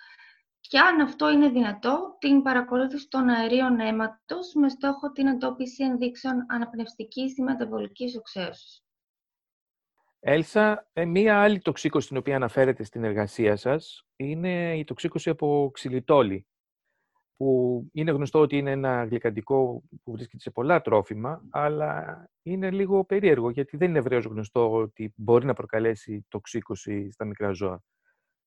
και 0.61 0.79
αν 0.79 1.01
αυτό 1.01 1.31
είναι 1.31 1.49
δυνατό, 1.49 2.17
την 2.19 2.43
παρακολούθηση 2.43 3.09
των 3.09 3.29
αερίων 3.29 3.81
αίματος 3.81 4.53
με 4.55 4.69
στόχο 4.69 5.13
την 5.13 5.27
εντόπιση 5.27 5.85
ενδείξεων 5.85 6.47
αναπνευστικής 6.49 7.37
ή 7.37 7.43
μεταβολικής 7.43 8.17
οξέωσης. 8.17 8.85
Έλσα, 10.21 10.89
ε, 10.93 11.05
μία 11.05 11.43
άλλη 11.43 11.61
τοξίκωση 11.61 12.09
την 12.09 12.17
οποία 12.17 12.37
αναφέρετε 12.37 12.85
στην 12.85 13.05
εργασία 13.05 13.57
σας 13.57 14.07
είναι 14.17 14.77
η 14.79 14.85
τοξίκωση 14.85 15.31
από 15.31 15.71
ξυλιτόλη 15.73 16.47
που 17.43 17.89
είναι 17.93 18.11
γνωστό 18.11 18.39
ότι 18.39 18.57
είναι 18.57 18.71
ένα 18.71 19.05
γλυκαντικό 19.05 19.83
που 20.03 20.13
βρίσκεται 20.13 20.43
σε 20.43 20.51
πολλά 20.51 20.81
τρόφιμα, 20.81 21.43
αλλά 21.51 22.25
είναι 22.43 22.71
λίγο 22.71 23.05
περίεργο, 23.05 23.51
γιατί 23.51 23.77
δεν 23.77 23.89
είναι 23.89 23.99
ευρέως 23.99 24.25
γνωστό 24.25 24.73
ότι 24.73 25.13
μπορεί 25.17 25.47
να 25.47 25.55
προκαλέσει 25.55 26.27
τοξίκωση 26.29 27.11
στα 27.11 27.25
μικρά 27.25 27.53
ζώα. 27.53 27.83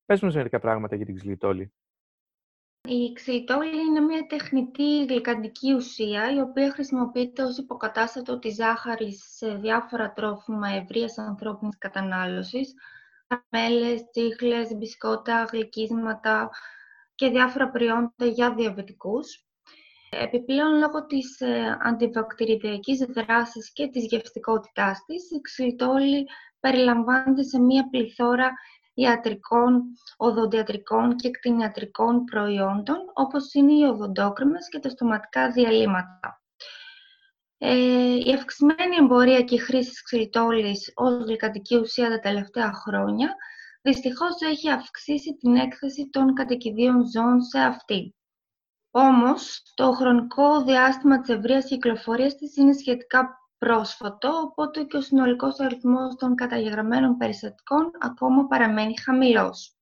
Πες 0.05 0.21
μας 0.21 0.35
μερικά 0.35 0.59
πράγματα 0.59 0.95
για 0.95 1.05
την 1.05 1.15
ξυλιτόλη. 1.15 1.73
Η 2.87 3.13
ξυλιτόλη 3.13 3.77
είναι 3.87 3.99
μια 3.99 4.25
τεχνητή 4.25 5.05
γλυκαντική 5.05 5.73
ουσία, 5.73 6.33
η 6.33 6.39
οποία 6.39 6.71
χρησιμοποιείται 6.71 7.43
ως 7.43 7.57
υποκατάστατο 7.57 8.39
της 8.39 8.55
ζάχαρης 8.55 9.23
σε 9.35 9.55
διάφορα 9.55 10.13
τρόφιμα 10.13 10.69
ευρείας 10.69 11.17
ανθρώπινης 11.17 11.77
κατανάλωσης, 11.77 12.73
καραμέλες, 13.27 14.09
τσίχλες, 14.09 14.75
μπισκότα, 14.75 15.43
γλυκίσματα, 15.43 16.49
και 17.15 17.29
διάφορα 17.29 17.69
προϊόντα 17.69 18.25
για 18.25 18.53
διαβετικούς. 18.53 19.45
Επιπλέον, 20.09 20.77
λόγω 20.77 21.05
της 21.05 21.39
ε, 21.39 21.77
αντιβακτηριδιακής 21.83 22.99
δράσης 22.99 23.71
και 23.73 23.87
της 23.87 24.05
γευστικότητάς 24.05 25.03
της, 25.05 25.31
η 25.31 25.41
ξυλιτόλη 25.41 26.27
περιλαμβάνεται 26.59 27.43
σε 27.43 27.59
μία 27.59 27.89
πληθώρα 27.89 28.51
ιατρικών, 28.93 29.83
οδοντιατρικών 30.17 31.15
και 31.15 31.29
κτηνιατρικών 31.29 32.23
προϊόντων, 32.23 32.97
όπως 33.13 33.53
είναι 33.53 33.73
οι 33.73 33.83
οδοντόκρεμες 33.83 34.69
και 34.69 34.79
τα 34.79 34.89
στοματικά 34.89 35.51
διαλύματα. 35.51 36.41
Ε, 37.57 38.15
η 38.25 38.33
αυξημένη 38.33 38.95
εμπορία 38.99 39.41
και 39.41 39.55
η 39.55 39.57
χρήση 39.57 39.89
της 39.89 40.03
ξυλιτόλης 40.03 40.91
ως 40.95 41.13
γλυκαντική 41.13 41.75
ουσία 41.75 42.09
τα 42.09 42.19
τελευταία 42.19 42.73
χρόνια 42.73 43.35
δυστυχώς 43.85 44.41
έχει 44.41 44.69
αυξήσει 44.69 45.35
την 45.35 45.55
έκθεση 45.55 46.09
των 46.11 46.33
κατοικιδίων 46.33 47.05
ζώων 47.05 47.41
σε 47.41 47.59
αυτή. 47.59 48.15
Όμως, 48.91 49.61
το 49.73 49.91
χρονικό 49.91 50.63
διάστημα 50.63 51.19
της 51.19 51.35
ευρείας 51.35 51.65
κυκλοφορίας 51.65 52.35
της 52.35 52.55
είναι 52.55 52.73
σχετικά 52.73 53.29
πρόσφατο, 53.57 54.29
οπότε 54.29 54.83
και 54.83 54.97
ο 54.97 55.01
συνολικός 55.01 55.59
αριθμός 55.59 56.15
των 56.15 56.35
καταγεγραμμένων 56.35 57.17
περιστατικών 57.17 57.91
ακόμα 57.99 58.47
παραμένει 58.47 58.99
χαμηλός. 58.99 59.75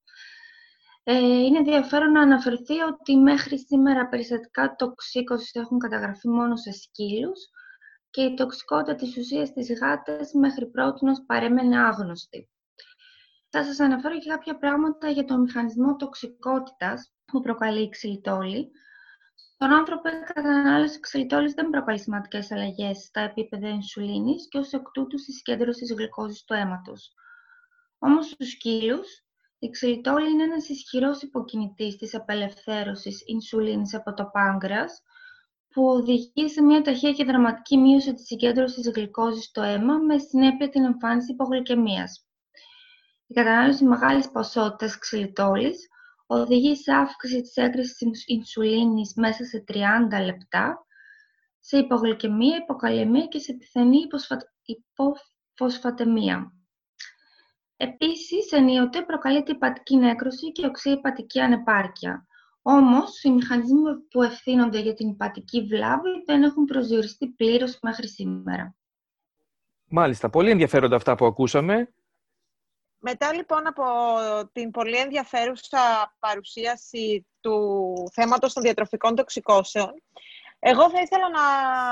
Ε, 1.04 1.18
είναι 1.18 1.58
ενδιαφέρον 1.58 2.12
να 2.12 2.22
αναφερθεί 2.22 2.80
ότι 2.80 3.16
μέχρι 3.18 3.60
σήμερα 3.60 4.08
περιστατικά 4.08 4.76
τοξίκωσης 4.76 5.54
έχουν 5.54 5.80
καταγραφεί 5.80 6.30
μόνο 6.30 6.56
σε 6.56 6.72
σκύλους 6.72 7.40
και 8.10 8.22
η 8.22 8.34
τοξικότητα 8.34 8.96
της 8.96 9.18
ουσίας 9.18 9.54
της 9.54 9.80
γάτας 9.80 10.34
μέχρι 10.34 10.68
πρώτη 10.68 11.06
παρέμενε 11.26 11.80
άγνωστη. 11.80 12.48
Θα 13.56 13.64
σας 13.64 13.80
αναφέρω 13.80 14.20
και 14.20 14.30
κάποια 14.30 14.58
πράγματα 14.58 15.10
για 15.10 15.26
το 15.26 15.38
μηχανισμό 15.38 15.96
τοξικότητας 15.96 17.14
που 17.26 17.40
προκαλεί 17.42 17.82
η 17.82 17.90
ξυλιτόλη. 17.90 18.72
Στον 19.54 19.74
άνθρωπο 19.74 20.10
η 20.10 20.34
κατανάλωση 20.34 21.00
ξυλιτόλης 21.00 21.54
δεν 21.54 21.70
προκαλεί 21.70 22.00
σημαντικές 22.00 22.52
αλλαγές 22.52 22.98
στα 22.98 23.22
επίπεδα 23.22 23.68
ινσουλίνης 23.68 24.48
και 24.48 24.58
ως 24.58 24.72
εκ 24.74 24.90
τούτου 24.94 25.20
στη 25.20 25.32
συγκέντρωση 25.34 25.94
γλυκόζης 25.94 26.44
του 26.44 26.54
αίματος. 26.54 27.14
Όμως 27.98 28.26
στους 28.26 28.50
σκύλους, 28.50 29.08
η 29.60 29.70
ξυλιτόλη 29.70 30.32
είναι 30.32 30.44
ένας 30.44 30.70
ισχυρός 30.70 31.22
υποκινητής 31.22 31.96
της 31.96 32.16
απελευθέρωσης 32.16 33.24
ινσουλίνης 33.26 33.94
από 33.94 34.14
το 34.14 34.26
πάγκρας, 34.26 35.02
που 35.70 35.86
οδηγεί 35.86 36.50
σε 36.50 36.62
μια 36.62 36.82
ταχεία 36.82 37.12
και 37.12 37.26
δραματική 37.26 37.78
μείωση 37.78 38.14
της 38.14 38.26
συγκέντρωσης 38.26 38.90
γλυκόζης 38.90 39.44
στο 39.44 39.62
αίμα 39.62 39.98
με 39.98 40.18
συνέπεια 40.18 40.70
την 40.70 40.84
εμφάνιση 40.84 41.32
υπογλυκαιμίας. 41.32 42.28
Η 43.28 43.34
κατανάλωση 43.34 43.84
μεγάλης 43.84 44.32
ποσότητας 44.32 44.98
ξυλιτόλης 44.98 45.88
οδηγεί 46.26 46.76
σε 46.76 46.94
αύξηση 46.94 47.42
της 47.42 47.56
έκρησης 47.56 48.24
ινσουλίνης 48.28 49.14
μέσα 49.16 49.44
σε 49.44 49.64
30 49.68 50.24
λεπτά, 50.26 50.86
σε 51.60 51.78
υπογλυκαιμία, 51.78 52.58
υποκαλαιμία 52.58 53.26
και 53.26 53.40
σε 53.40 53.54
πιθανή 53.54 53.98
υποφωσφατεμία. 54.66 56.54
Επίσης, 57.78 58.52
ενίοτε 58.52 59.02
προκαλείται 59.02 59.52
υπατική 59.52 59.98
νέκρωση 59.98 60.52
και 60.52 60.66
οξύ 60.66 60.90
υπατική 60.90 61.40
ανεπάρκεια. 61.40 62.28
Όμως, 62.62 63.24
οι 63.24 63.32
μηχανισμοί 63.32 63.80
που 64.10 64.24
ευθύνονται 64.24 64.80
για 64.80 64.94
την 64.94 65.10
υπατική 65.10 65.62
βλάβη 65.62 66.24
δεν 66.26 66.44
έχουν 66.44 66.66
προσδιοριστεί 66.66 67.28
πλήρως 67.28 67.78
μέχρι 67.82 68.08
σήμερα. 68.08 68.76
Μάλιστα, 69.90 70.30
πολύ 70.30 70.50
ενδιαφέροντα 70.50 70.96
αυτά 70.96 71.16
που 71.16 71.26
ακούσαμε. 71.26 71.94
Μετά 73.06 73.34
λοιπόν 73.34 73.68
από 73.68 73.84
την 74.52 74.72
πολύ 74.72 74.98
ενδιαφέρουσα 74.98 76.16
παρουσίαση 76.20 77.28
του 77.42 77.94
θέματος 78.14 78.54
των 78.54 78.64
διατροφικών 78.64 79.16
τοξικώσεων, 79.16 80.04
εγώ 80.60 80.90
θα 80.90 81.02
ήθελα 81.02 81.30
να 81.30 81.42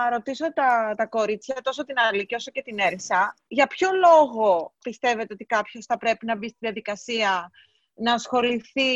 ρωτήσω 0.09 0.53
τα, 0.53 0.93
τα 0.97 1.05
κορίτσια, 1.05 1.55
τόσο 1.61 1.85
την 1.85 1.99
Αλίκη 1.99 2.35
όσο 2.35 2.51
και 2.51 2.61
την 2.61 2.79
Έλσα, 2.79 3.35
για 3.47 3.67
ποιο 3.67 3.89
λόγο 3.91 4.73
πιστεύετε 4.83 5.33
ότι 5.33 5.45
κάποιος 5.45 5.85
θα 5.85 5.97
πρέπει 5.97 6.25
να 6.25 6.37
μπει 6.37 6.47
στη 6.47 6.57
διαδικασία 6.59 7.51
να 7.93 8.13
ασχοληθεί 8.13 8.91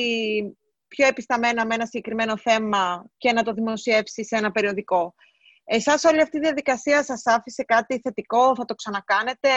πιο 0.87 1.07
επισταμένα 1.07 1.65
με 1.65 1.75
ένα 1.75 1.85
συγκεκριμένο 1.85 2.37
θέμα 2.37 3.05
και 3.17 3.31
να 3.31 3.43
το 3.43 3.53
δημοσιεύσει 3.53 4.25
σε 4.25 4.35
ένα 4.35 4.51
περιοδικό. 4.51 5.15
Εσάς 5.63 6.03
όλη 6.03 6.21
αυτή 6.21 6.37
η 6.37 6.39
διαδικασία 6.39 7.03
σας 7.03 7.25
άφησε 7.25 7.63
κάτι 7.63 7.99
θετικό, 7.99 8.55
θα 8.55 8.65
το 8.65 8.75
ξανακάνετε, 8.75 9.49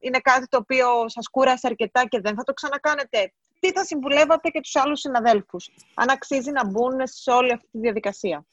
είναι 0.00 0.18
κάτι 0.18 0.46
το 0.46 0.56
οποίο 0.56 1.08
σας 1.08 1.28
κούρασε 1.28 1.66
αρκετά 1.66 2.04
και 2.08 2.20
δεν 2.20 2.34
θα 2.34 2.42
το 2.42 2.52
ξανακάνετε. 2.52 3.32
Τι 3.60 3.72
θα 3.72 3.84
συμβουλεύατε 3.84 4.48
και 4.48 4.60
τους 4.60 4.76
άλλους 4.76 5.00
συναδέλφους, 5.00 5.70
αν 5.94 6.10
αξίζει 6.10 6.50
να 6.50 6.66
μπουν 6.66 7.00
σε 7.04 7.30
όλη 7.30 7.52
αυτή 7.52 7.68
τη 7.70 7.78
διαδικασία; 7.78 8.46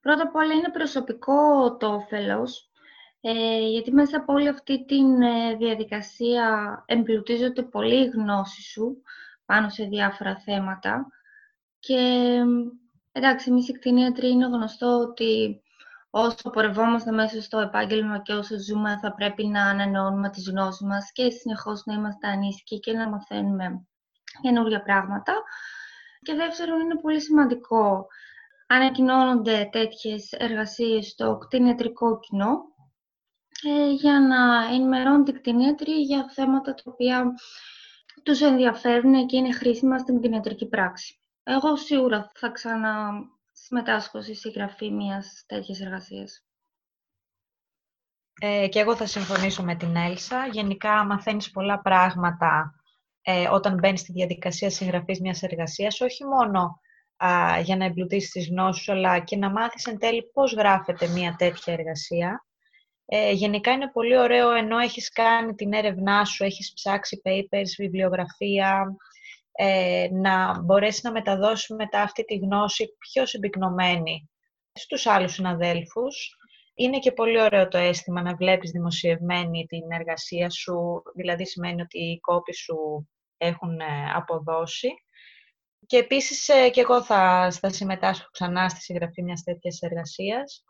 Πρώτα 0.00 0.22
απ' 0.22 0.34
όλα 0.34 0.52
είναι 0.52 0.70
προσωπικό 0.70 1.76
το 1.76 1.94
όφελος, 1.94 2.70
ε, 3.20 3.58
γιατί 3.58 3.92
μέσα 3.92 4.16
από 4.16 4.32
όλη 4.32 4.48
αυτή 4.48 4.84
τη 4.84 4.96
ε, 4.96 5.56
διαδικασία 5.56 6.82
εμπλουτίζονται 6.86 7.62
πολύ 7.62 8.04
η 8.04 8.08
γνώση 8.08 8.62
σου 8.62 9.02
πάνω 9.44 9.68
σε 9.68 9.84
διάφορα 9.84 10.36
θέματα 10.36 11.06
και 11.78 12.32
εντάξει, 13.12 13.50
εμείς 13.50 13.68
οι 13.68 13.72
κτηνίατροι 13.72 14.28
είναι 14.28 14.46
γνωστό 14.46 14.98
ότι 14.98 15.62
όσο 16.10 16.50
πορευόμαστε 16.50 17.10
μέσα 17.10 17.42
στο 17.42 17.58
επάγγελμα 17.58 18.18
και 18.22 18.32
όσο 18.32 18.58
ζούμε 18.58 18.98
θα 19.02 19.14
πρέπει 19.14 19.46
να 19.46 19.64
ανανεώνουμε 19.64 20.30
τις 20.30 20.48
γνώσεις 20.50 20.86
μας 20.86 21.12
και 21.12 21.30
συνεχώς 21.30 21.82
να 21.84 21.94
είμαστε 21.94 22.28
ανήσυχοι 22.28 22.78
και 22.78 22.92
να 22.92 23.08
μαθαίνουμε 23.08 23.86
καινούργια 24.42 24.82
πράγματα. 24.82 25.32
Και 26.22 26.34
δεύτερον, 26.34 26.80
είναι 26.80 27.00
πολύ 27.00 27.20
σημαντικό 27.20 28.06
ανακοινώνονται 28.68 29.68
τέτοιες 29.72 30.32
εργασίες 30.32 31.06
στο 31.06 31.38
κτηνιατρικό 31.38 32.18
κοινό 32.18 32.60
ε, 33.62 33.90
για 33.90 34.20
να 34.20 34.74
ενημερώνουν 34.74 35.26
οι 35.26 35.32
κτηνίατροι 35.32 35.92
για 35.92 36.30
θέματα 36.34 36.74
τα 36.74 36.82
οποία 36.84 37.32
τους 38.22 38.40
ενδιαφέρουν 38.40 39.26
και 39.26 39.36
είναι 39.36 39.52
χρήσιμα 39.52 39.98
στην 39.98 40.18
κτηνιατρική 40.18 40.68
πράξη. 40.68 41.20
Εγώ 41.42 41.76
σίγουρα 41.76 42.30
θα 42.34 42.48
ξανα 42.48 43.10
συμμετάσχω 43.68 44.22
στη 44.22 44.34
συγγραφή 44.34 44.90
μιας 44.90 45.44
τέτοιας 45.46 45.80
εργασίας. 45.80 46.44
Ε, 48.40 48.68
και 48.68 48.78
εγώ 48.78 48.96
θα 48.96 49.06
συμφωνήσω 49.06 49.62
με 49.62 49.76
την 49.76 49.96
Έλσα. 49.96 50.46
Γενικά 50.46 51.04
μαθαίνεις 51.04 51.50
πολλά 51.50 51.80
πράγματα 51.80 52.74
ε, 53.22 53.48
όταν 53.48 53.74
μπαίνεις 53.74 54.00
στη 54.00 54.12
διαδικασία 54.12 54.70
συγγραφής 54.70 55.20
μιας 55.20 55.42
εργασίας, 55.42 56.00
όχι 56.00 56.24
μόνο 56.24 56.80
α, 57.16 57.60
για 57.60 57.76
να 57.76 57.84
εμπλουτίσεις 57.84 58.30
τις 58.30 58.48
γνώσεις 58.48 58.82
σου, 58.82 58.92
αλλά 58.92 59.18
και 59.18 59.36
να 59.36 59.50
μάθεις 59.50 59.86
εν 59.86 59.98
τέλει 59.98 60.30
πώς 60.32 60.52
γράφεται 60.52 61.08
μια 61.08 61.34
τέτοια 61.38 61.72
εργασία. 61.72 62.46
Ε, 63.04 63.32
γενικά 63.32 63.72
είναι 63.72 63.90
πολύ 63.90 64.18
ωραίο 64.18 64.50
ενώ 64.50 64.78
έχεις 64.78 65.08
κάνει 65.08 65.54
την 65.54 65.72
έρευνά 65.72 66.24
σου, 66.24 66.44
έχεις 66.44 66.72
ψάξει 66.72 67.22
papers, 67.24 67.70
βιβλιογραφία, 67.78 68.96
ε, 69.60 70.08
να 70.12 70.60
μπορέσει 70.62 71.00
να 71.02 71.12
μεταδώσει 71.12 71.74
μετά 71.74 72.02
αυτή 72.02 72.24
τη 72.24 72.36
γνώση 72.36 72.96
πιο 72.98 73.26
συμπυκνωμένη 73.26 74.30
στους 74.72 75.06
άλλους 75.06 75.32
συναδέλφους. 75.32 76.36
Είναι 76.74 76.98
και 76.98 77.12
πολύ 77.12 77.40
ωραίο 77.40 77.68
το 77.68 77.78
αίσθημα 77.78 78.22
να 78.22 78.34
βλέπεις 78.34 78.70
δημοσιευμένη 78.70 79.66
την 79.66 79.92
εργασία 79.92 80.50
σου, 80.50 81.02
δηλαδή 81.14 81.46
σημαίνει 81.46 81.80
ότι 81.80 81.98
οι 81.98 82.20
κόποι 82.20 82.54
σου 82.54 83.08
έχουν 83.36 83.80
ε, 83.80 84.12
αποδώσει. 84.14 84.88
Και 85.86 85.96
επίσης 85.96 86.48
ε, 86.48 86.70
και 86.70 86.80
εγώ 86.80 87.02
θα, 87.02 87.50
θα 87.60 87.70
συμμετάσχω 87.70 88.28
ξανά 88.30 88.68
στη 88.68 88.80
συγγραφή 88.80 89.22
μιας 89.22 89.42
τέτοιας 89.42 89.80
εργασίας, 89.80 90.64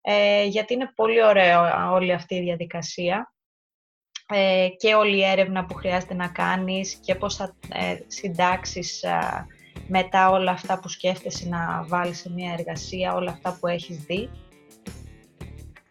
ε, 0.00 0.44
γιατί 0.44 0.74
είναι 0.74 0.92
πολύ 0.94 1.24
ωραίο 1.24 1.90
όλη 1.92 2.12
αυτή 2.12 2.34
η 2.34 2.40
διαδικασία 2.40 3.32
ε, 4.32 4.68
και 4.76 4.94
όλη 4.94 5.16
η 5.16 5.24
έρευνα 5.24 5.64
που 5.64 5.74
χρειάζεται 5.74 6.14
να 6.14 6.28
κάνεις 6.28 6.94
και 6.94 7.14
πώς 7.14 7.36
θα 7.36 7.54
ε, 7.72 7.96
συντάξεις 8.06 9.04
μετά 9.88 10.30
όλα 10.30 10.50
αυτά 10.50 10.78
που 10.80 10.88
σκέφτεσαι 10.88 11.48
να 11.48 11.84
βάλεις 11.88 12.18
σε 12.18 12.30
μια 12.30 12.52
εργασία, 12.58 13.14
όλα 13.14 13.30
αυτά 13.30 13.56
που 13.60 13.66
έχεις 13.66 13.96
δει. 13.96 14.30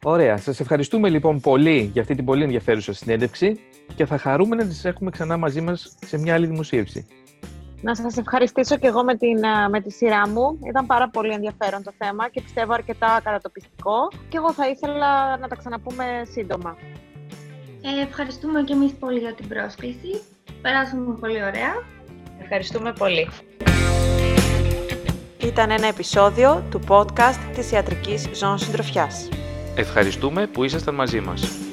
Ωραία. 0.04 0.38
Σας 0.38 0.60
ευχαριστούμε 0.60 1.10
λοιπόν 1.10 1.40
πολύ 1.40 1.90
για 1.94 2.02
αυτή 2.02 2.16
την 2.16 2.26
πολύ 2.26 2.44
ενδιαφέρουσα 2.44 2.94
συνέντευξη 2.94 3.60
και 3.96 4.06
θα 4.06 4.18
χαρούμε 4.18 4.56
να 4.56 4.66
τις 4.66 4.86
έχουμε 4.86 5.10
ξανά 5.10 5.38
μαζί 5.38 5.62
μας 5.62 5.96
σε 6.06 6.18
μια 6.18 6.34
άλλη 6.34 6.46
δημοσίευση. 6.46 7.08
Να 7.82 7.96
σας 7.96 8.18
ευχαριστήσω 8.18 8.78
και 8.78 8.88
εγώ 8.88 9.04
με, 9.04 9.16
την, 9.16 9.40
με 9.70 9.82
τη 9.82 9.92
σειρά 9.92 10.30
μου. 10.30 10.60
Ήταν 10.68 10.86
πάρα 10.86 11.10
πολύ 11.10 11.34
ενδιαφέρον 11.34 11.84
το 11.84 11.92
θέμα 11.98 12.30
και 12.30 12.42
πιστεύω 12.42 12.74
αρκετά 12.74 13.22
κατατοπιστικό 13.24 14.08
και 14.30 14.38
εγώ 14.38 14.54
θα 14.54 14.70
ήθελα 14.70 15.38
να 15.38 15.48
τα 15.48 15.56
ξαναπούμε 15.56 16.06
σύντομα. 16.32 16.78
Ε, 17.90 18.02
ευχαριστούμε 18.02 18.64
και 18.64 18.74
εμείς 18.74 18.92
πολύ 19.00 19.20
για 19.20 19.34
την 19.34 19.48
πρόσκληση. 19.48 20.22
Περάσαμε 20.62 21.18
πολύ 21.20 21.44
ωραία. 21.44 21.74
Ευχαριστούμε 22.42 22.94
πολύ. 22.94 23.30
Ήταν 25.38 25.70
ένα 25.72 25.88
επεισόδιο 25.88 26.64
του 26.70 26.82
podcast 26.88 27.40
της 27.56 27.72
Ιατρικής 27.72 28.30
Ζώνης 28.34 28.62
Συντροφιάς. 28.62 29.30
Ευχαριστούμε 29.76 30.48
που 30.48 30.64
ήσασταν 30.64 30.96
μαζί 30.96 31.20
μας. 31.20 31.67